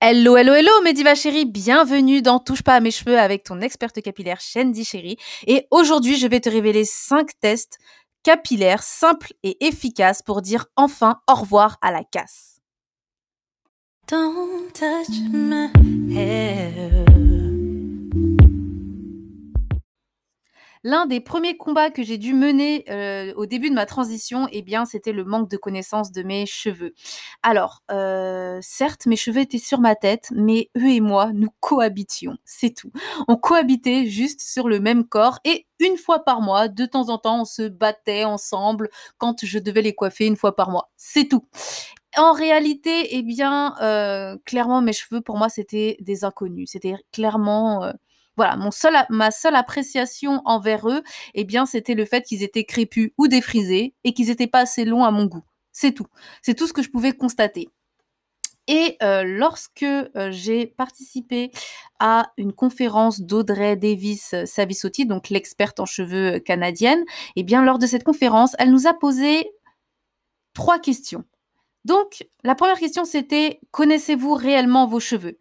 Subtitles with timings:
[0.00, 4.00] Hello, hello, hello, Mediva chérie, bienvenue dans Touche pas à mes cheveux avec ton experte
[4.02, 5.16] capillaire Shandy chérie.
[5.46, 7.78] Et aujourd'hui, je vais te révéler 5 tests
[8.22, 12.60] capillaires simples et efficaces pour dire enfin au revoir à la casse.
[20.86, 24.64] L'un des premiers combats que j'ai dû mener euh, au début de ma transition, eh
[24.88, 26.94] c'était le manque de connaissance de mes cheveux.
[27.42, 32.36] Alors, euh, certes, mes cheveux étaient sur ma tête, mais eux et moi, nous cohabitions,
[32.44, 32.92] c'est tout.
[33.26, 37.18] On cohabitait juste sur le même corps et une fois par mois, de temps en
[37.18, 40.92] temps, on se battait ensemble quand je devais les coiffer une fois par mois.
[40.96, 41.48] C'est tout.
[42.16, 46.70] En réalité, eh bien, euh, clairement, mes cheveux, pour moi, c'était des inconnus.
[46.70, 47.92] C'était clairement
[48.36, 48.56] voilà,
[49.08, 51.02] ma seule appréciation envers eux,
[51.34, 54.84] eh bien, c'était le fait qu'ils étaient crépus ou défrisés et qu'ils n'étaient pas assez
[54.84, 55.44] longs à mon goût.
[55.72, 56.06] C'est tout.
[56.42, 57.68] C'est tout ce que je pouvais constater.
[58.68, 61.50] Et euh, lorsque euh, j'ai participé
[62.00, 67.04] à une conférence d'Audrey Davis Savissotti, donc l'experte en cheveux canadienne,
[67.36, 69.48] eh bien lors de cette conférence, elle nous a posé
[70.52, 71.24] trois questions.
[71.84, 75.38] Donc la première question c'était connaissez-vous réellement vos cheveux?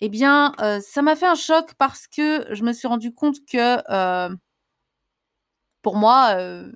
[0.00, 3.36] Eh bien, euh, ça m'a fait un choc parce que je me suis rendu compte
[3.46, 4.34] que euh,
[5.82, 6.70] pour moi, euh,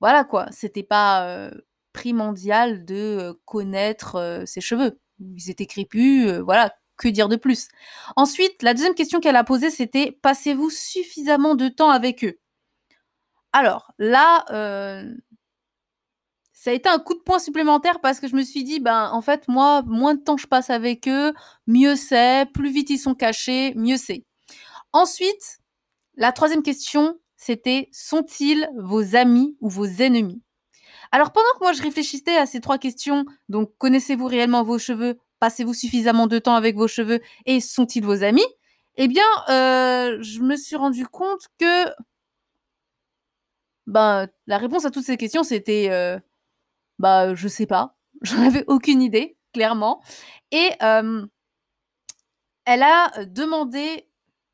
[0.00, 1.50] voilà quoi, c'était pas
[1.92, 4.98] primordial de connaître ses cheveux.
[5.20, 7.68] Ils étaient crépus, voilà, que dire de plus?
[8.16, 12.38] Ensuite, la deuxième question qu'elle a posée, c'était passez-vous suffisamment de temps avec eux?
[13.52, 14.44] Alors là,
[16.64, 19.10] ça a été un coup de poing supplémentaire parce que je me suis dit, ben,
[19.12, 21.34] en fait, moi, moins de temps je passe avec eux,
[21.66, 24.24] mieux c'est, plus vite ils sont cachés, mieux c'est.
[24.94, 25.58] Ensuite,
[26.16, 30.40] la troisième question, c'était, sont-ils vos amis ou vos ennemis?
[31.12, 35.18] Alors, pendant que moi je réfléchissais à ces trois questions, donc, connaissez-vous réellement vos cheveux?
[35.40, 37.20] Passez-vous suffisamment de temps avec vos cheveux?
[37.44, 38.46] Et sont-ils vos amis?
[38.96, 41.90] Eh bien, euh, je me suis rendu compte que,
[43.86, 45.88] ben, la réponse à toutes ces questions, c'était...
[45.90, 46.18] Euh,
[47.04, 47.96] bah, je sais pas.
[48.22, 50.02] J'en avais aucune idée, clairement.
[50.50, 54.08] Et elle a demandé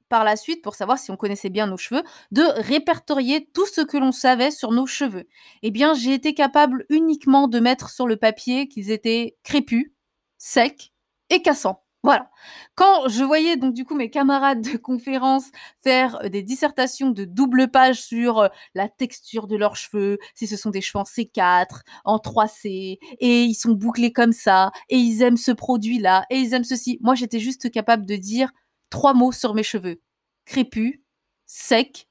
[0.08, 2.02] par la suite, pour savoir si on connaissait bien nos cheveux,
[2.32, 5.28] de répertorier tout ce que l'on savait sur nos cheveux.
[5.62, 9.92] Eh bien, j'ai été capable uniquement de mettre sur le papier qu'ils étaient crépus,
[10.36, 10.92] secs
[11.30, 11.84] et cassants.
[12.02, 12.30] Voilà.
[12.76, 15.44] Quand je voyais donc du coup mes camarades de conférence
[15.84, 20.46] faire euh, des dissertations de double page sur euh, la texture de leurs cheveux, si
[20.46, 24.96] ce sont des cheveux en C4, en 3C, et ils sont bouclés comme ça, et
[24.96, 26.98] ils aiment ce produit-là, et ils aiment ceci.
[27.02, 28.50] Moi, j'étais juste capable de dire
[28.88, 30.00] trois mots sur mes cheveux.
[30.46, 31.00] Crépus,
[31.46, 32.08] sec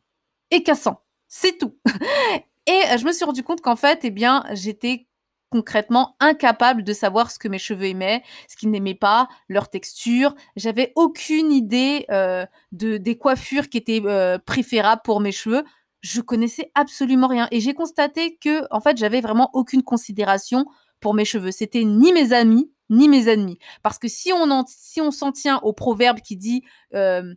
[0.51, 1.01] et cassant.
[1.27, 1.77] C'est tout.
[2.67, 5.07] et euh, je me suis rendu compte qu'en fait, eh bien, j'étais
[5.49, 10.35] concrètement incapable de savoir ce que mes cheveux aimaient, ce qu'ils n'aimaient pas, leur texture.
[10.55, 15.63] J'avais aucune idée euh, de des coiffures qui étaient euh, préférables pour mes cheveux.
[16.01, 20.65] Je connaissais absolument rien et j'ai constaté que en fait j'avais vraiment aucune considération
[20.99, 21.51] pour mes cheveux.
[21.51, 23.59] C'était ni mes amis ni mes ennemis.
[23.83, 26.63] Parce que si on s'en tient au proverbe qui dit
[26.95, 27.33] euh,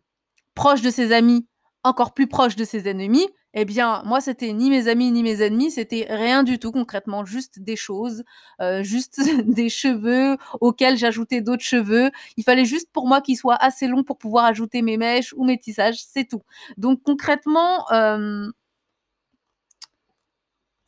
[0.55, 1.47] proche de ses amis,
[1.84, 5.42] encore plus proche de ses ennemis, eh bien, moi, c'était ni mes amis ni mes
[5.42, 8.24] ennemis, c'était rien du tout concrètement, juste des choses,
[8.60, 12.10] euh, juste des cheveux auxquels j'ajoutais d'autres cheveux.
[12.36, 15.44] Il fallait juste pour moi qu'ils soient assez longs pour pouvoir ajouter mes mèches ou
[15.44, 16.42] mes tissages, c'est tout.
[16.78, 18.48] Donc concrètement, euh,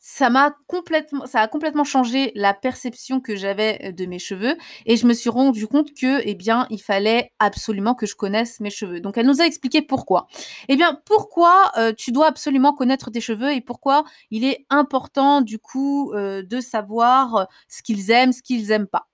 [0.07, 4.55] ça m'a complètement, ça a complètement changé la perception que j'avais euh, de mes cheveux
[4.85, 8.59] et je me suis rendu compte que, eh bien, il fallait absolument que je connaisse
[8.59, 8.99] mes cheveux.
[8.99, 10.27] Donc, elle nous a expliqué pourquoi.
[10.69, 15.41] Eh bien, pourquoi euh, tu dois absolument connaître tes cheveux et pourquoi il est important,
[15.41, 19.07] du coup, euh, de savoir ce qu'ils aiment, ce qu'ils aiment pas.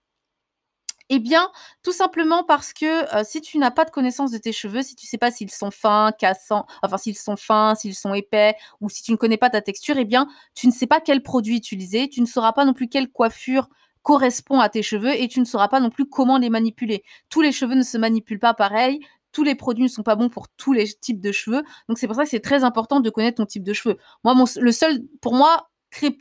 [1.14, 1.50] Eh bien,
[1.84, 4.96] tout simplement parce que euh, si tu n'as pas de connaissance de tes cheveux, si
[4.96, 8.56] tu ne sais pas s'ils sont fins, cassants, enfin s'ils sont fins, s'ils sont épais,
[8.80, 11.22] ou si tu ne connais pas ta texture, eh bien, tu ne sais pas quel
[11.22, 13.68] produit utiliser, tu ne sauras pas non plus quelle coiffure
[14.04, 17.04] correspond à tes cheveux et tu ne sauras pas non plus comment les manipuler.
[17.30, 19.02] Tous les cheveux ne se manipulent pas pareil,
[19.34, 21.64] tous les produits ne sont pas bons pour tous les types de cheveux.
[21.90, 23.98] Donc c'est pour ça que c'est très important de connaître ton type de cheveux.
[24.24, 25.71] Moi, le seul, pour moi,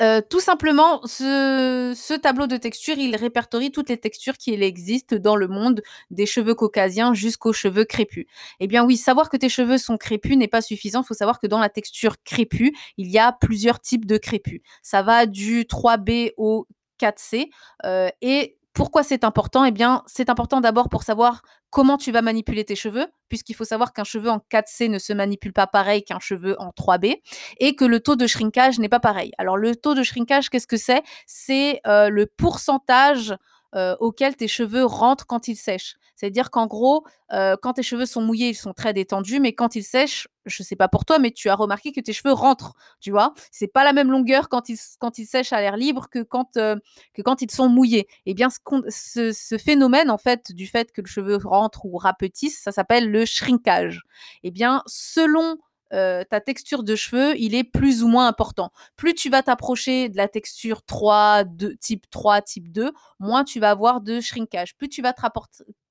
[0.00, 5.36] euh, tout simplement, ce, tableau de texture, il répertorie toutes les textures qui existent dans
[5.36, 8.26] le monde, des cheveux caucasiens jusqu'aux cheveux crépus.
[8.58, 11.02] Eh bien oui, savoir que tes cheveux sont crépus n'est pas suffisant.
[11.02, 14.60] Il faut savoir que dans la texture crépue, il y a plusieurs types de crépus.
[14.82, 16.66] Ça va du 3B au
[17.00, 17.48] 4C.
[17.84, 19.64] Euh, et pourquoi c'est important?
[19.64, 23.64] Eh bien, c'est important d'abord pour savoir comment tu vas manipuler tes cheveux, puisqu'il faut
[23.64, 27.20] savoir qu'un cheveu en 4C ne se manipule pas pareil qu'un cheveu en 3B,
[27.58, 29.32] et que le taux de shrinkage n'est pas pareil.
[29.38, 31.02] Alors, le taux de shrinkage, qu'est-ce que c'est?
[31.26, 33.34] C'est euh, le pourcentage
[33.74, 35.96] euh, auquel tes cheveux rentrent quand ils sèchent.
[36.14, 39.82] C'est-à-dire qu'en gros, quand tes cheveux sont mouillés, ils sont très détendus, mais quand ils
[39.82, 43.10] sèchent, je sais pas pour toi, mais tu as remarqué que tes cheveux rentrent, tu
[43.10, 43.32] vois?
[43.50, 46.52] C'est pas la même longueur quand ils, quand ils sèchent à l'air libre que quand,
[46.54, 48.06] que quand ils sont mouillés.
[48.26, 51.96] Et eh bien, ce, ce, phénomène, en fait, du fait que le cheveu rentre ou
[51.96, 54.02] rapetisse, ça s'appelle le shrinkage.
[54.42, 55.58] Et eh bien, selon
[55.92, 58.70] euh, ta texture de cheveux, il est plus ou moins important.
[58.96, 61.44] Plus tu vas t'approcher de la texture 3,
[61.80, 64.76] type 3, type 2, moins tu vas avoir de shrinkage.
[64.76, 65.22] Plus tu vas te,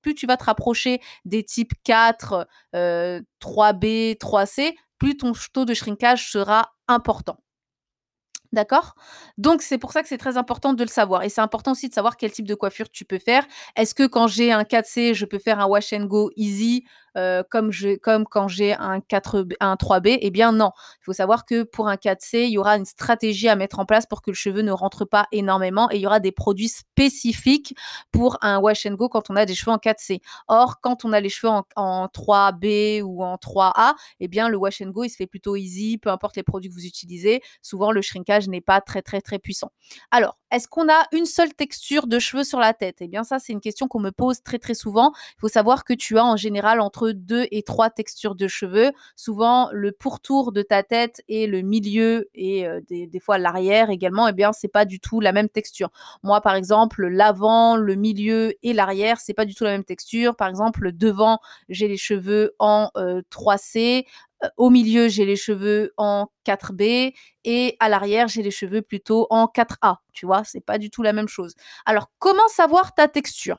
[0.01, 6.31] plus tu vas te rapprocher des types 4, 3B, 3C, plus ton taux de shrinkage
[6.31, 7.38] sera important.
[8.53, 8.95] D'accord?
[9.38, 11.24] Donc, c'est pour ça que c'est très important de le savoir.
[11.24, 13.45] Et c'est important aussi de savoir quel type de coiffure tu peux faire.
[13.77, 16.83] Est-ce que quand j'ai un 4C, je peux faire un wash and go easy?
[17.18, 17.72] Euh, comme,
[18.25, 20.72] quand j'ai un, 4, un 3B Eh bien non.
[21.02, 23.86] Il faut savoir que pour un 4C, il y aura une stratégie à mettre en
[23.86, 26.69] place pour que le cheveu ne rentre pas énormément et il y aura des produits
[26.69, 27.75] spécifiques
[28.12, 30.22] pour un wash and go quand on a des cheveux en 4C.
[30.48, 34.81] Or, quand on a les cheveux en, 3B ou en 3A, eh bien le wash
[34.81, 37.42] and go, il se fait plutôt easy, peu importe les produits que vous utilisez.
[37.62, 39.72] Souvent, le shrinkage n'est pas très très très puissant.
[40.12, 42.98] Alors, est-ce qu'on a une seule texture de cheveux sur la tête?
[43.00, 45.13] Eh bien ça, c'est une question qu'on me pose très très souvent.
[45.38, 48.92] Il faut savoir que tu as en général entre deux et trois textures de cheveux.
[49.15, 54.27] Souvent, le pourtour de ta tête et le milieu et euh, des, fois l'arrière également,
[54.27, 55.89] eh bien c'est pas du tout la même texture.
[56.24, 60.36] Moi, par exemple, l'avant, le milieu et l'arrière, c'est pas du tout la même texture.
[60.36, 61.39] Par exemple, devant,
[61.69, 64.06] j'ai les cheveux en 3C,
[64.44, 67.13] euh, au milieu, j'ai les cheveux en 4B
[67.44, 69.98] et à l'arrière, j'ai les cheveux plutôt en 4A.
[70.13, 71.53] Tu vois, c'est pas du tout la même chose.
[71.86, 73.57] Alors, comment savoir ta texture?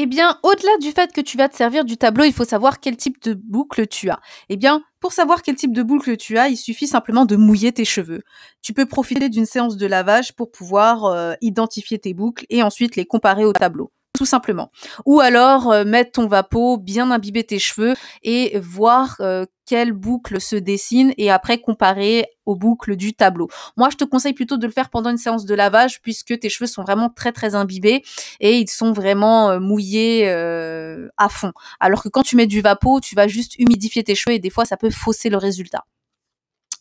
[0.00, 2.78] Eh bien, au-delà du fait que tu vas te servir du tableau, il faut savoir
[2.78, 4.20] quel type de boucle tu as.
[4.48, 7.72] Eh bien, pour savoir quel type de boucle tu as, il suffit simplement de mouiller
[7.72, 8.20] tes cheveux.
[8.62, 12.94] Tu peux profiter d'une séance de lavage pour pouvoir euh, identifier tes boucles et ensuite
[12.94, 14.70] les comparer au tableau tout simplement.
[15.06, 20.40] Ou alors euh, mettre ton vapeau, bien imbiber tes cheveux et voir euh, quelle boucle
[20.40, 23.48] se dessine et après comparer aux boucles du tableau.
[23.76, 26.48] Moi, je te conseille plutôt de le faire pendant une séance de lavage puisque tes
[26.48, 28.02] cheveux sont vraiment très très imbibés
[28.40, 31.52] et ils sont vraiment euh, mouillés à fond.
[31.78, 34.50] Alors que quand tu mets du vapeau, tu vas juste humidifier tes cheveux et des
[34.50, 35.84] fois ça peut fausser le résultat.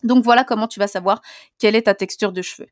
[0.03, 1.21] Donc voilà comment tu vas savoir
[1.59, 2.67] quelle est ta texture de cheveux.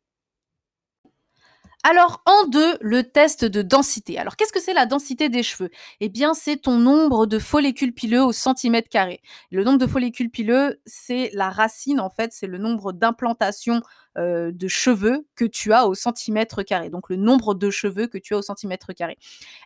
[1.88, 4.18] Alors, en deux, le test de densité.
[4.18, 5.70] Alors, qu'est-ce que c'est la densité des cheveux?
[6.00, 9.22] Eh bien, c'est ton nombre de follicules pileux au centimètre carré.
[9.52, 13.84] Le nombre de follicules pileux, c'est la racine, en fait, c'est le nombre d'implantations
[14.18, 16.90] euh, de cheveux que tu as au centimètre carré.
[16.90, 19.20] Donc, le nombre de cheveux que tu as au centimètre carré.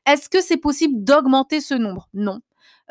[0.05, 2.09] Est-ce que c'est possible d'augmenter ce nombre?
[2.13, 2.41] Non.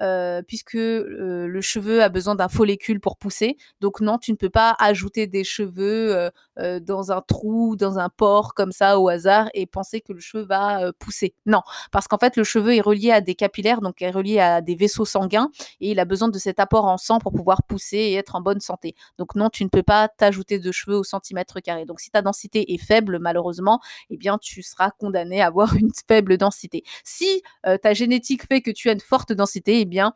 [0.01, 3.57] Euh, puisque euh, le cheveu a besoin d'un follicule pour pousser.
[3.81, 8.09] Donc non, tu ne peux pas ajouter des cheveux euh, dans un trou, dans un
[8.09, 11.35] port comme ça au hasard et penser que le cheveu va pousser.
[11.47, 14.61] Non, parce qu'en fait le cheveu est relié à des capillaires, donc est relié à
[14.61, 15.51] des vaisseaux sanguins
[15.81, 18.41] et il a besoin de cet apport en sang pour pouvoir pousser et être en
[18.41, 18.95] bonne santé.
[19.19, 21.87] Donc non, tu ne peux pas t'ajouter de cheveux au centimètre carré.
[21.87, 25.91] Donc si ta densité est faible, malheureusement, eh bien tu seras condamné à avoir une
[26.07, 26.85] faible densité.
[27.03, 27.43] Si
[27.83, 30.15] ta génétique fait que tu as une forte densité, eh bien,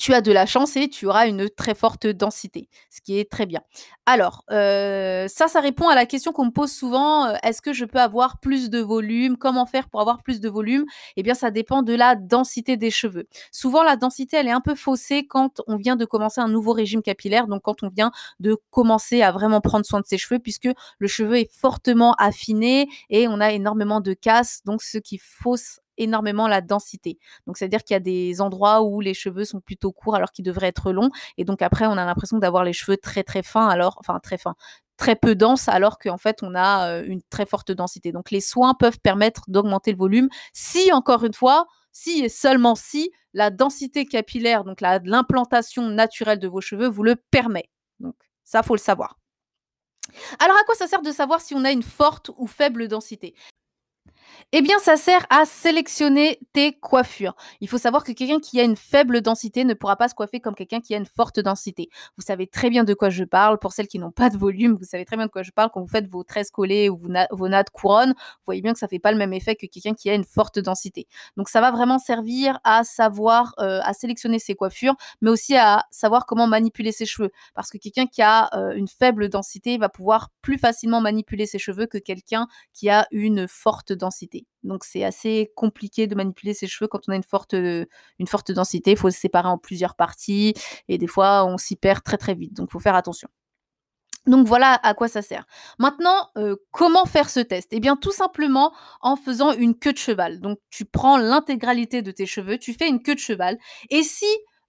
[0.00, 3.28] tu as de la chance et tu auras une très forte densité, ce qui est
[3.28, 3.62] très bien.
[4.06, 7.72] Alors, heu, ça, ça répond à la question qu'on me pose souvent, heu: «Est-ce que
[7.72, 9.36] je peux avoir plus de volume?
[9.36, 10.84] Comment faire pour avoir plus de volume?»
[11.16, 13.26] eh bien, ça dépend de la densité des cheveux.
[13.50, 16.72] Souvent, la densité, elle est un peu faussée quand on vient de commencer un nouveau
[16.74, 20.38] régime capillaire, donc quand on vient de commencer à vraiment prendre soin de ses cheveux
[20.38, 20.68] puisque
[21.00, 25.80] le cheveu est fortement affiné et on a énormément de casse, donc ce qui fausse
[25.98, 27.18] énormément la densité.
[27.46, 30.44] Donc, c'est-à-dire qu'il y a des endroits où les cheveux sont plutôt courts alors qu'ils
[30.44, 31.10] devraient être longs.
[31.36, 34.38] Et donc, après, on a l'impression d'avoir les cheveux très, très fins, alors, enfin, très
[34.38, 34.54] fins,
[34.96, 38.12] très peu denses, alors qu'en fait, on a euh, une très forte densité.
[38.12, 42.74] Donc, les soins peuvent permettre d'augmenter le volume si, encore une fois, si et seulement
[42.74, 47.68] si la densité capillaire, donc l'implantation naturelle de vos cheveux, vous le permet.
[48.00, 48.14] Donc,
[48.44, 49.18] ça, faut le savoir.
[50.38, 53.34] Alors, à quoi ça sert de savoir si on a une forte ou faible densité?
[54.52, 57.36] Eh bien, ça sert à sélectionner tes coiffures.
[57.60, 60.40] Il faut savoir que quelqu'un qui a une faible densité ne pourra pas se coiffer
[60.40, 61.90] comme quelqu'un qui a une forte densité.
[62.16, 63.58] Vous savez très bien de quoi je parle.
[63.58, 65.70] Pour celles qui n'ont pas de volume, vous savez très bien de quoi je parle
[65.72, 66.98] quand vous faites vos tresses collées ou
[67.30, 68.14] vos, nattes couronnes.
[68.16, 70.14] Vous voyez bien que ça ne fait pas le même effet que quelqu'un qui a
[70.14, 71.06] une forte densité.
[71.36, 75.84] Donc, ça va vraiment servir à savoir, euh, à sélectionner ses coiffures, mais aussi à
[75.90, 77.30] savoir comment manipuler ses cheveux.
[77.54, 81.58] Parce que quelqu'un qui a euh, une faible densité va pouvoir plus facilement manipuler ses
[81.58, 84.17] cheveux que quelqu'un qui a une forte densité.
[84.62, 88.52] Donc c'est assez compliqué de manipuler ses cheveux quand on a une forte, une forte
[88.52, 88.92] densité.
[88.92, 90.54] Il faut se séparer en plusieurs parties
[90.88, 92.54] et des fois on s'y perd très très vite.
[92.54, 93.28] Donc il faut faire attention.
[94.26, 95.46] Donc voilà à quoi ça sert.
[95.78, 97.68] Maintenant, euh, comment faire ce test?
[97.72, 100.40] Eh bien tout simplement en faisant une queue de cheval.
[100.40, 103.58] Donc tu prends l'intégralité de tes cheveux, tu fais une queue de cheval
[103.90, 104.26] et si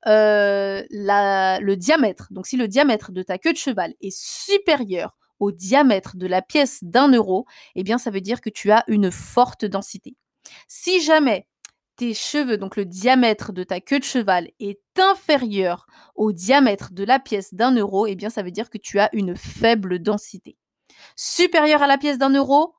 [0.08, 6.18] euh, le diamètre, si le diamètre de ta queue de cheval est supérieur au diamètre
[6.18, 9.66] de la pièce d'un euro, eh bien ça veut dire que tu as une forte
[9.66, 10.16] densité.
[10.68, 11.48] Si jamais
[11.96, 17.04] tes cheveux, donc le diamètre de ta queue de cheval, est inférieur au diamètre de
[17.04, 20.58] la pièce d'un euro, eh bien ça veut dire que tu as une faible densité.
[21.16, 22.74] Supérieur à la pièce d'un euro,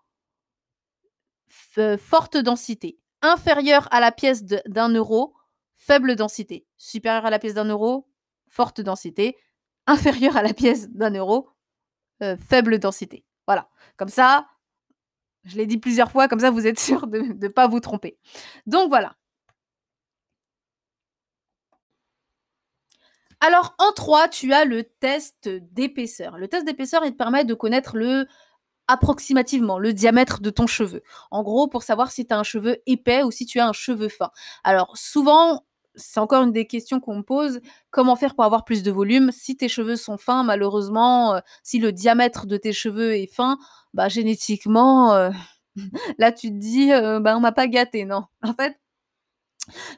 [1.99, 2.99] forte densité.
[3.23, 5.35] Inférieur à la pièce d'un euro,
[5.77, 6.67] faible densité.
[6.79, 8.09] Supérieur à la pièce d'un euro,
[8.49, 9.37] forte densité.
[9.87, 11.49] Inférieur à la pièce d'un euro,
[12.23, 13.25] euh, faible densité.
[13.47, 13.69] Voilà.
[13.97, 14.47] Comme ça,
[15.45, 18.19] je l'ai dit plusieurs fois, comme ça vous êtes sûr de ne pas vous tromper.
[18.67, 19.17] Donc voilà.
[23.41, 26.37] Alors en 3, tu as le test d'épaisseur.
[26.37, 28.27] Le test d'épaisseur, il te permet de connaître le
[28.91, 31.03] approximativement le diamètre de ton cheveu.
[31.31, 33.73] En gros, pour savoir si tu as un cheveu épais ou si tu as un
[33.73, 34.31] cheveu fin.
[34.65, 35.65] Alors souvent,
[36.01, 37.61] c'est encore une des questions qu'on me pose.
[37.91, 39.31] Comment faire pour avoir plus de volume?
[39.33, 43.59] Si tes cheveux sont fins, malheureusement, euh, si le diamètre de tes cheveux est fin,
[43.95, 45.31] bah génétiquement, euh,
[46.19, 48.25] là tu te dis, euh, bah on m'a pas gâté, non.
[48.43, 48.79] En fait,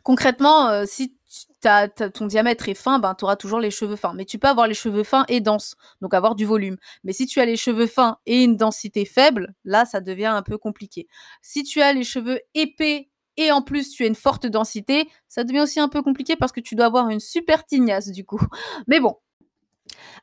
[0.02, 1.16] concrètement, si
[1.61, 4.12] ton diamètre est fin, ben tu auras toujours les cheveux fins.
[4.14, 6.76] Mais tu peux avoir les cheveux fins et denses, donc avoir du volume.
[7.04, 10.42] Mais si tu as les cheveux fins et une densité faible, là ça devient un
[10.42, 11.06] peu compliqué.
[11.40, 15.44] Si tu as les cheveux épais et en plus tu as une forte densité, ça
[15.44, 18.40] devient aussi un peu compliqué parce que tu dois avoir une super tignasse du coup.
[18.86, 19.16] Mais bon.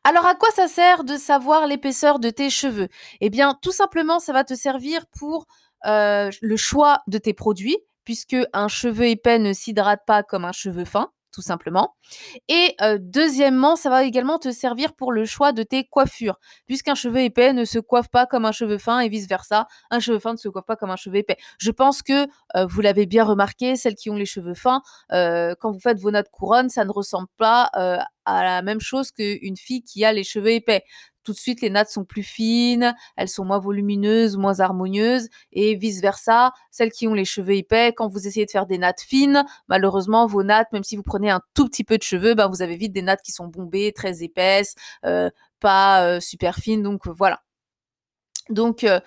[0.03, 2.87] Alors à quoi ça sert de savoir l'épaisseur de tes cheveux?
[3.21, 5.45] Eh bien tout simplement ça va te servir pour
[5.85, 10.51] euh, le choix de tes produits puisque un cheveu épais ne s'hydrate pas comme un
[10.51, 11.95] cheveu fin tout simplement.
[12.47, 17.21] Et deuxièmement, ça va également te servir pour le choix de tes coiffures, puisqu'un cheveu
[17.21, 20.37] épais ne se coiffe pas comme un cheveu fin et vice-versa, un cheveu fin ne
[20.37, 21.37] se coiffe pas comme un cheveu épais.
[21.59, 22.27] Je pense que
[22.65, 26.31] vous l'avez bien remarqué, celles qui ont les cheveux fins, quand vous faites vos nattes
[26.31, 30.51] couronnes, ça ne ressemble pas à la même chose qu'une fille qui a les cheveux
[30.51, 30.83] épais
[31.29, 35.75] tout de suite les nattes sont plus fines, elles sont moins volumineuses, moins harmonieuses et
[35.75, 36.53] vice versa.
[36.71, 40.25] Celles qui ont les cheveux épais, quand vous essayez de faire des nattes fines, malheureusement
[40.25, 42.75] vos nattes, même si vous prenez un tout petit peu de cheveux, ben, vous avez
[42.77, 44.73] vite des nattes qui sont bombées, très épaisses,
[45.05, 46.81] euh, pas euh, super fines.
[46.81, 47.43] Donc voilà.
[48.49, 48.99] Donc euh,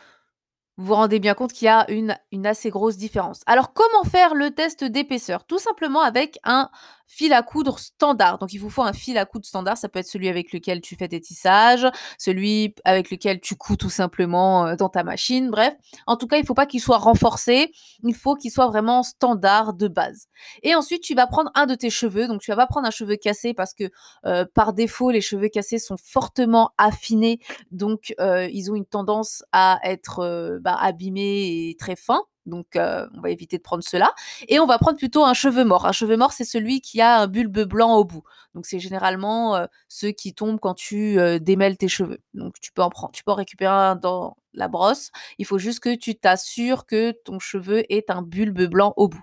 [0.76, 3.40] vous vous rendez bien compte qu'il y a une assez grosse différence.
[3.46, 5.44] Alors comment faire le test d'épaisseur?
[5.44, 6.70] Tout simplement avec un
[7.12, 8.38] fil à coudre standard.
[8.38, 10.80] Donc il vous faut un fil à coudre standard, ça peut être celui avec lequel
[10.80, 11.86] tu fais tes tissages,
[12.18, 15.74] celui avec lequel tu couds tout simplement euh, dans ta machine, bref.
[16.06, 17.70] En tout cas, il ne faut pas qu'il soit renforcé,
[18.02, 20.24] il faut qu'il soit vraiment standard de base.
[20.62, 22.90] Et ensuite, tu vas prendre un de tes cheveux, donc tu vas pas prendre un
[22.90, 23.90] cheveu cassé parce que
[24.24, 27.40] euh, par défaut, les cheveux cassés sont fortement affinés,
[27.72, 32.24] donc euh, ils ont une tendance à être bah, abîmés et très fins.
[32.46, 34.12] Donc, on va éviter de prendre cela.
[34.48, 35.86] Et on va prendre plutôt un cheveu mort.
[35.86, 38.22] Un cheveu mort, c'est celui qui a un bulbe blanc au bout.
[38.54, 42.18] Donc, c'est généralement ceux qui tombent quand tu démêles tes cheveux.
[42.34, 45.10] Donc, tu peux en prendre, tu peux en récupérer un dans la brosse.
[45.38, 49.22] Il faut juste que tu t'assures que ton cheveu ait un bulbe blanc au bout.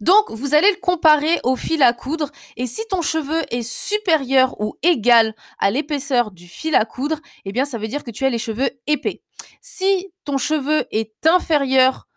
[0.00, 4.60] Donc, vous allez le comparer au fil à coudre et si ton cheveu est supérieur
[4.60, 8.24] ou égal à l'épaisseur du fil à coudre, eh bien, ça veut dire que tu
[8.24, 9.22] as les cheveux épais.
[9.60, 12.08] Si ton cheveu est inférieur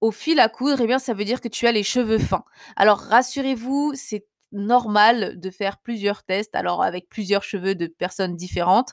[0.00, 2.44] au fil à coudre, eh bien, ça veut dire que tu as les cheveux fins.
[2.76, 8.92] Alors, rassurez-vous, c'est normal de faire plusieurs tests, alors avec plusieurs cheveux de personnes différentes,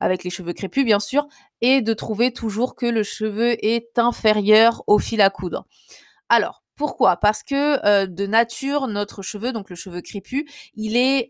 [0.00, 1.26] avec les cheveux crépus bien sûr,
[1.60, 5.66] et de trouver toujours que le cheveu est inférieur au fil à coudre.
[6.28, 7.18] Alors, pourquoi?
[7.18, 10.44] Parce que euh, de nature, notre cheveu, donc le cheveu crépus,
[10.74, 11.28] il est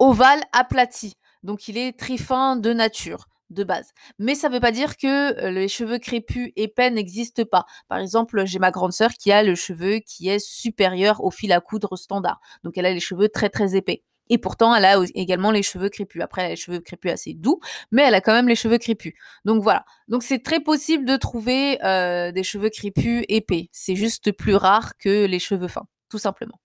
[0.00, 1.14] ovale aplati.
[1.44, 3.92] Donc il est très fin de nature de base.
[4.18, 7.64] Mais ça ne veut pas dire que euh, les cheveux crépus épais n'existent pas.
[7.86, 11.52] Par exemple, j'ai ma grande sœur qui a le cheveu qui est supérieur au fil
[11.52, 12.40] à coudre standard.
[12.64, 14.02] Donc elle a les cheveux très très épais.
[14.28, 16.22] Et pourtant, elle a également les cheveux crépus.
[16.22, 18.78] Après, elle a les cheveux crépus assez doux, mais elle a quand même les cheveux
[18.78, 19.14] crépus.
[19.44, 19.84] Donc voilà.
[20.08, 23.68] Donc c'est très possible de trouver euh, des cheveux crépus épais.
[23.72, 26.60] C'est juste plus rare que les cheveux fins, tout simplement.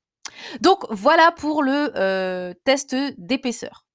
[0.62, 3.86] Donc voilà pour le euh, test d'épaisseur.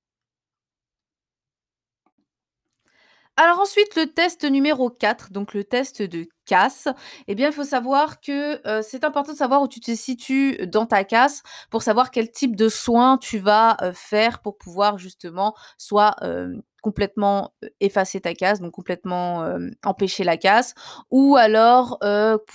[3.38, 6.88] Alors ensuite, le test numéro 4, donc le test de casse.
[7.28, 10.66] Eh bien, il faut savoir que euh, c'est important de savoir où tu te situes
[10.66, 14.96] dans ta casse pour savoir quel type de soins tu vas euh, faire pour pouvoir
[14.96, 19.44] justement soit euh, complètement effacer ta casse, donc complètement
[19.84, 20.72] empêcher la casse,
[21.10, 21.98] ou alors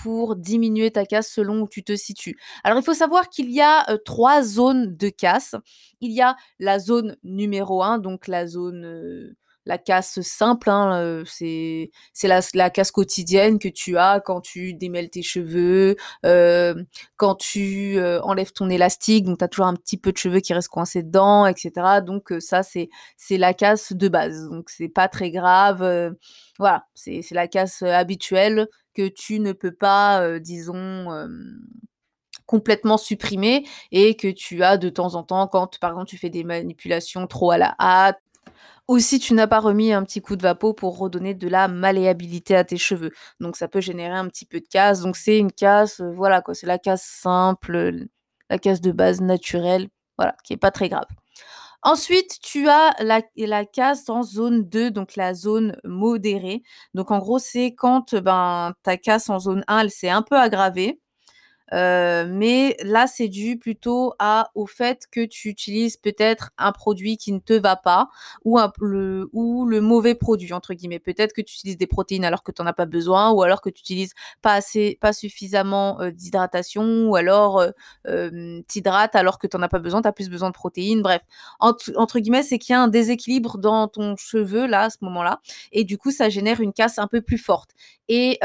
[0.02, 2.38] pour diminuer ta casse selon où tu te situes.
[2.64, 5.56] Alors il faut savoir qu'il y a trois zones de casse.
[6.00, 9.36] Il y a la zone numéro 1, donc la zone
[9.72, 15.10] la casse simple, hein, c'est c'est la, casse quotidienne que tu as quand tu démêles
[15.10, 16.76] tes cheveux, euh,
[17.16, 20.54] quand tu enlèves ton élastique, donc tu as toujours un petit peu de cheveux qui
[20.54, 22.02] restent coincés dedans, etc.
[22.06, 25.80] Donc ça c'est c'est la casse de base, donc c'est pas très grave.
[26.60, 31.08] voilà, c'est c'est la casse habituelle que tu ne peux pas, disons
[32.46, 36.30] complètement supprimer et que tu as de temps en temps quand par exemple tu fais
[36.30, 38.20] des manipulations trop à la hâte
[38.92, 41.70] ou si tu n'as pas remis un petit coup de vapeau pour redonner de la
[41.70, 43.12] malléabilité à tes cheveux.
[43.40, 45.00] Donc ça peut générer un petit peu de casse.
[45.00, 48.08] Donc c'est une casse, euh, voilà quoi, c'est la casse simple,
[48.50, 51.06] la casse de base naturelle, voilà, qui est pas très grave.
[51.84, 56.62] Ensuite, tu as la, la casse en zone 2, donc la zone modérée.
[56.94, 60.36] Donc en gros, c'est quand ben, ta casse en zone 1, elle s'est un peu
[60.38, 61.01] aggravée.
[61.74, 67.18] Euh, mais là, c'est dû plutôt à, au fait que tu utilises peut-être un produit
[67.18, 68.10] qui ne te va pas
[68.44, 71.00] ou, le, ou le mauvais produit, entre guillemets.
[71.00, 73.62] Peut-être que tu utilises des protéines alors que tu n'en as pas besoin ou alors
[73.62, 77.72] que tu utilises pas assez, pas suffisamment euh, d'hydratation ou alors euh,
[78.08, 81.02] euh t'hydrates alors que tu n'en as pas besoin, tu as plus besoin de protéines.
[81.02, 81.22] Bref,
[81.60, 84.98] entre, entre guillemets, c'est qu'il y a un déséquilibre dans ton cheveu là, à ce
[85.02, 85.40] moment-là.
[85.72, 87.72] Et du coup, ça génère une casse un peu plus forte.
[88.08, 88.40] Et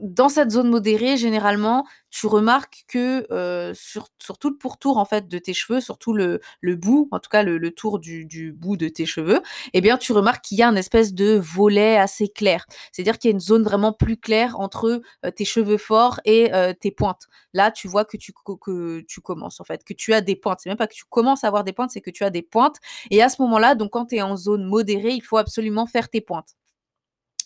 [0.00, 5.04] dans cette zone modérée, généralement, tu remarques que euh, sur, sur, tout le pourtour en
[5.04, 8.24] fait de tes cheveux, surtout le, le bout, en tout cas le, le tour du,
[8.24, 9.40] du, bout de tes cheveux,
[9.72, 12.66] eh bien tu remarques qu'il y a une espèce de volet assez clair.
[12.92, 16.52] C'est-à-dire qu'il y a une zone vraiment plus claire entre euh, tes cheveux forts et
[16.54, 17.28] euh, tes pointes.
[17.52, 20.60] Là, tu vois que tu, que tu commences en fait, que tu as des pointes.
[20.62, 22.42] C'est même pas que tu commences à avoir des pointes, c'est que tu as des
[22.42, 22.76] pointes.
[23.10, 26.08] Et à ce moment-là, donc quand tu es en zone modérée, il faut absolument faire
[26.08, 26.56] tes pointes.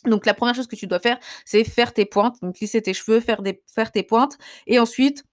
[0.04, 2.94] Donc la première chose que tu dois faire, c'est faire tes pointes, donc lisser tes
[2.94, 5.24] cheveux, faire, des, faire tes pointes, et ensuite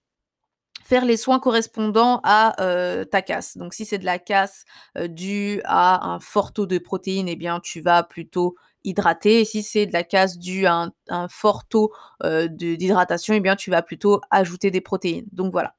[0.84, 3.56] faire les soins correspondants à euh, ta casse.
[3.56, 4.64] Donc si c'est de la casse
[4.98, 9.40] euh, due à un fort taux de protéines, eh bien tu vas plutôt hydrater.
[9.40, 11.92] Et si c'est de la casse due à un, fort taux
[12.24, 15.26] euh, d'hydratation, eh bien tu vas plutôt ajouter des protéines.
[15.32, 15.74] Donc voilà.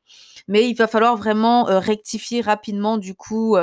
[0.47, 3.55] Mais il va falloir vraiment rectifier rapidement du coup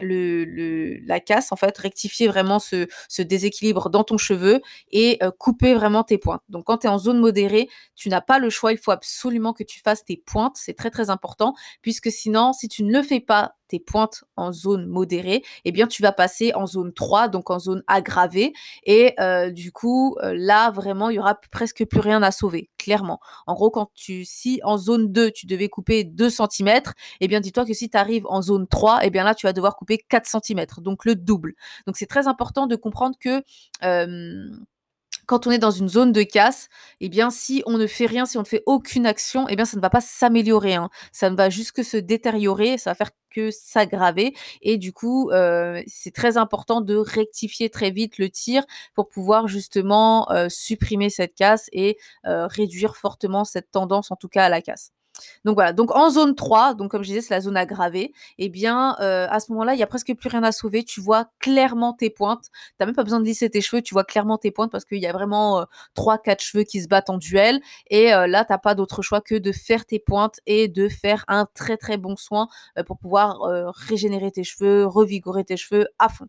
[0.00, 2.86] le, la casse, en fait, rectifier vraiment ce,
[3.22, 6.42] déséquilibre dans ton cheveu et euh, couper vraiment tes pointes.
[6.48, 9.52] Donc quand tu es en zone modérée, tu n'as pas le choix, il faut absolument
[9.52, 13.02] que tu fasses tes pointes, c'est très très important, puisque sinon, si tu ne le
[13.02, 17.28] fais pas, tes pointes en zone modérée, eh bien tu vas passer en zone 3,
[17.28, 18.52] donc en zone aggravée.
[18.84, 22.68] Et euh, du coup, euh, là, vraiment, il y aura presque plus rien à sauver,
[22.76, 23.18] clairement.
[23.46, 26.82] En gros, quand tu, si en zone 2, tu devais couper 2 cm,
[27.20, 29.54] eh bien dis-toi que si tu arrives en zone 3, eh bien là, tu vas
[29.54, 31.54] devoir couper 4 cm, donc le double.
[31.86, 33.42] Donc c'est très important de comprendre que...
[33.84, 34.48] Euh,
[35.32, 36.68] quand on est dans une zone de casse,
[37.00, 39.64] eh bien, si on ne fait rien, si on ne fait aucune action, eh bien,
[39.64, 40.74] ça ne va pas s'améliorer.
[40.74, 40.90] Hein.
[41.10, 44.34] Ça ne va juste que se détériorer, ça va faire que s'aggraver.
[44.60, 49.48] Et du coup, euh, c'est très important de rectifier très vite le tir pour pouvoir
[49.48, 54.48] justement euh, supprimer cette casse et euh, réduire fortement cette tendance, en tout cas à
[54.50, 54.92] la casse.
[55.44, 58.04] Donc voilà, donc en zone 3, donc comme je disais, c'est la zone aggravée,
[58.38, 60.84] et eh bien euh, à ce moment-là, il y a presque plus rien à sauver,
[60.84, 62.44] tu vois clairement tes pointes.
[62.52, 64.84] Tu n'as même pas besoin de lisser tes cheveux, tu vois clairement tes pointes parce
[64.84, 68.14] qu'il y a vraiment euh, trois 4 quatre cheveux qui se battent en duel et
[68.14, 71.24] euh, là tu n'as pas d'autre choix que de faire tes pointes et de faire
[71.28, 72.48] un très très bon soin
[72.86, 73.40] pour pouvoir
[73.88, 76.26] régénérer tes cheveux, revigorer tes cheveux à fond.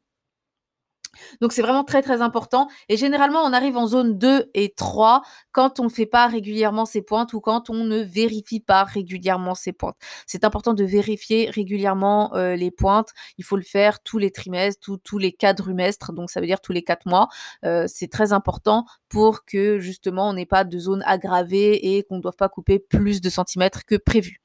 [1.42, 2.68] Donc c'est vraiment très très important.
[2.90, 5.22] Et généralement, on arrive en zone 2 et 3
[5.52, 9.56] quand on ne fait pas régulièrement ses pointes ou quand on ne vérifie pas régulièrement
[9.56, 9.96] ses pointes.
[10.26, 13.10] C'est important de vérifier régulièrement euh, les pointes.
[13.38, 16.74] Il faut le faire tous les trimestres, tous les quadrumestres, donc ça veut dire tous
[16.74, 17.28] les 4 mois.
[17.66, 22.18] Euh, c'est très important pour que justement on n'ait pas de zone aggravée et qu'on
[22.18, 24.43] ne doive pas couper plus de centimètres que prévu.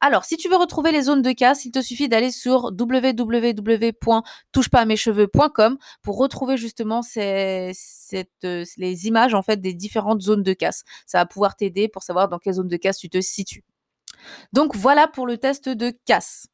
[0.00, 5.78] Alors, si tu veux retrouver les zones de casse, il te suffit d'aller sur www.touchepasamescheveux.com
[6.02, 7.72] pour retrouver justement euh,
[8.76, 10.82] les images en fait des différentes zones de casse.
[11.06, 13.64] Ça va pouvoir t'aider pour savoir dans quelle zone de casse tu te situes.
[14.52, 16.46] Donc voilà pour le test de casse.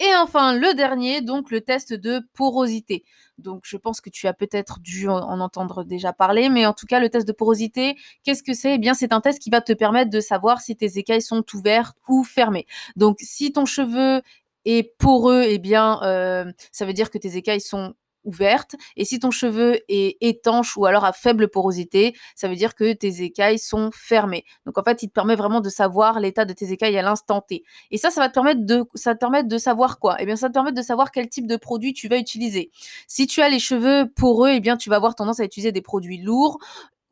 [0.00, 3.04] Et enfin, le dernier, donc le test de porosité.
[3.38, 6.86] Donc, je pense que tu as peut-être dû en, entendre déjà parler, mais en tout
[6.86, 8.74] cas, le test de porosité, qu'est-ce que c'est?
[8.74, 11.44] Eh bien, c'est un test qui va te permettre de savoir si tes écailles sont
[11.54, 12.66] ouvertes ou fermées.
[12.96, 14.20] Donc, si ton cheveu
[14.64, 18.76] est poreux, eh bien, euh, ça veut dire que tes écailles sont ouverte.
[18.96, 22.92] Et si ton cheveu est étanche ou alors à faible porosité, ça veut dire que
[22.92, 24.44] tes écailles sont fermées.
[24.66, 27.40] Donc en fait, il te permet vraiment de savoir l'état de tes écailles à l'instant
[27.40, 27.64] T.
[27.90, 30.16] Et ça, ça va te permettre de, te permettre de savoir quoi?
[30.18, 32.70] Eh bien, ça te permet de savoir quel type de produit tu vas utiliser.
[33.06, 35.82] Si tu as les cheveux poreux, eh bien, tu vas avoir tendance à utiliser des
[35.82, 36.58] produits lourds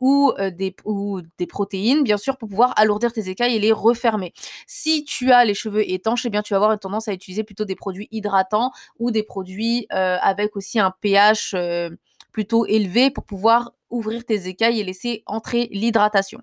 [0.02, 3.70] ou, euh, des, ou des protéines, bien sûr, pour pouvoir alourdir tes écailles et les
[3.70, 4.34] refermer.
[4.66, 7.44] Si tu as les cheveux étanches, eh bien, tu vas avoir une tendance à utiliser
[7.44, 11.88] plutôt des produits hydratants ou des produits euh, avec aussi un pH euh,
[12.32, 16.40] plutôt élevé pour pouvoir ouvrir tes écailles et laisser entrer l'hydratation.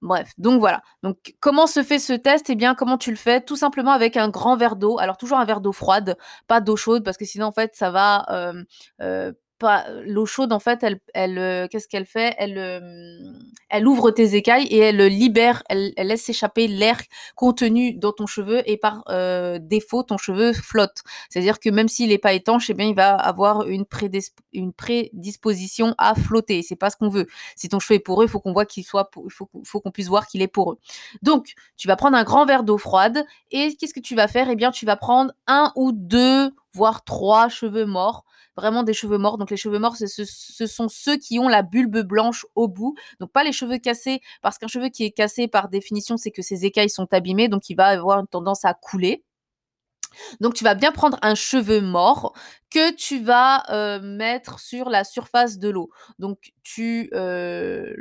[0.00, 0.82] Bref, donc voilà.
[1.02, 2.50] Donc comment se fait ce test?
[2.50, 3.40] Eh bien, comment tu le fais?
[3.40, 5.00] Tout simplement avec un grand verre d'eau.
[5.00, 7.90] Alors toujours un verre d'eau froide, pas d'eau chaude, parce que sinon en fait ça
[7.90, 8.26] va
[9.58, 12.34] pas l'eau chaude en fait elle qu'est-ce qu'elle fait?
[12.38, 12.58] Elle
[13.68, 17.00] elle ouvre tes écailles et elle libère elle, laisse s'échapper l'air
[17.34, 19.04] contenu dans ton cheveu et par
[19.60, 21.02] défaut ton cheveu flotte.
[21.30, 23.84] C'est-à-dire que même s'il n'est pas étanche eh bien il va avoir une
[24.72, 26.62] prédisposition à flotter.
[26.62, 27.26] C'est pas ce qu'on veut.
[27.56, 29.90] Si ton cheveu est poreux il faut qu'on voit qu'il soit il faut, faut qu'on
[29.90, 30.78] puisse voir qu'il est poreux.
[31.22, 34.48] Donc tu vas prendre un grand verre d'eau froide et qu'est-ce que tu vas faire?
[34.50, 38.24] Eh bien tu vas prendre un ou deux voire trois cheveux morts
[38.56, 39.38] vraiment des cheveux morts.
[39.38, 42.94] Donc les cheveux morts, ce, sont ceux qui ont la bulbe blanche au bout.
[43.20, 46.42] Donc pas les cheveux cassés, parce qu'un cheveu qui est cassé par définition, c'est que
[46.42, 49.24] ses écailles sont abîmées, donc il va avoir une tendance à couler.
[50.40, 52.32] Donc tu vas bien prendre un cheveu mort
[52.70, 55.90] que tu vas euh, mettre sur la surface de l'eau.
[56.18, 57.94] Donc tu euh,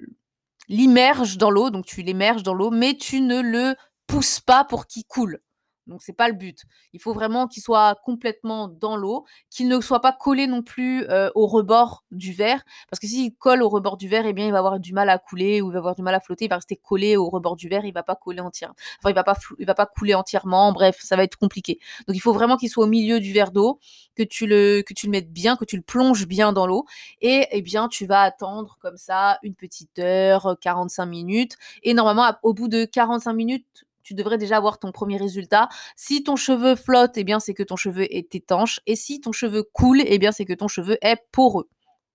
[1.38, 3.76] dans l'eau, donc tu l'immerges dans l'eau, mais tu ne le
[4.08, 5.40] pousses pas pour qu'il coule.
[5.88, 6.64] Donc c'est pas le but.
[6.94, 11.06] Il faut vraiment qu'il soit complètement dans l'eau, qu'il ne soit pas collé non plus
[11.36, 14.52] au rebord du verre, parce que s'il colle au rebord du verre, eh bien il
[14.52, 16.46] va avoir du mal à couler ou il va avoir du mal à flotter.
[16.46, 18.76] Il va rester collé au rebord du verre, il va pas coller entièrement.
[19.00, 20.72] Enfin il va pas il va pas couler entièrement.
[20.72, 21.80] Bref, ça va être compliqué.
[22.08, 23.80] Donc il faut vraiment qu'il soit au milieu du verre d'eau,
[24.16, 26.86] que tu le que tu le mettes bien, que tu le plonges bien dans l'eau,
[27.22, 32.32] et eh bien tu vas attendre comme ça une petite heure, 45 minutes, et normalement
[32.44, 35.68] au bout de 45 minutes tu devrais déjà avoir ton premier résultat.
[35.96, 38.80] Si ton cheveu flotte, eh bien c'est que ton cheveu est étanche.
[38.86, 41.68] Et si ton cheveu coule, eh bien c'est que ton cheveu est poreux.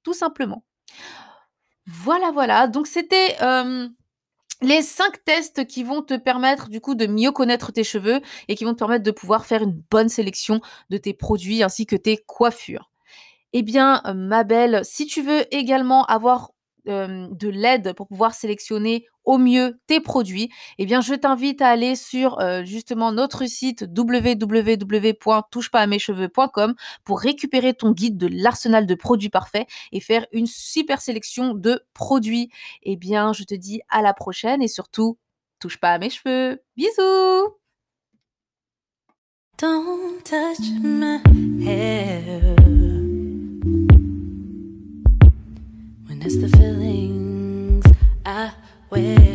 [0.04, 0.64] Tout simplement.
[1.86, 2.68] Voilà, voilà.
[2.68, 3.88] Donc c'était euh,
[4.62, 8.54] les cinq tests qui vont te permettre du coup de mieux connaître tes cheveux et
[8.54, 11.96] qui vont te permettre de pouvoir faire une bonne sélection de tes produits ainsi que
[11.96, 12.92] tes coiffures.
[13.52, 16.52] Eh bien, euh, ma belle, si tu veux également avoir
[16.86, 21.94] de l'aide pour pouvoir sélectionner au mieux tes produits, eh bien, je t'invite à aller
[21.94, 30.00] sur justement notre site www.touchepasamescheveux.com pour récupérer ton guide de l'arsenal de produits parfaits et
[30.00, 32.50] faire une super sélection de produits.
[32.82, 35.18] Eh bien, je te dis à la prochaine et surtout,
[35.58, 36.62] touche pas à mes cheveux.
[36.76, 37.56] Bisous.
[46.36, 47.84] the feelings
[48.24, 48.52] I
[48.90, 49.29] wait.